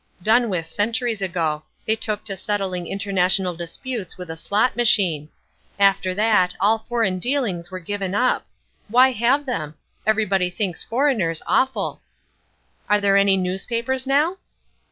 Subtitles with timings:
[0.23, 1.61] "Done with centuries ago.
[1.85, 5.29] They took to settling international disputes with a slot machine.
[5.79, 8.47] After that all foreign dealings were given up.
[8.87, 9.75] Why have them?
[10.07, 12.01] Everybody thinks foreigners awful."
[12.89, 14.37] "Are there any newspapers now?"